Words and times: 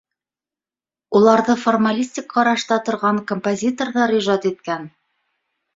Уларҙы 1.19 1.57
формалистик 1.65 2.27
ҡарашта 2.35 2.81
торған 2.89 3.23
композиторҙар 3.35 4.19
ижад 4.23 4.51
иткән! 4.55 4.95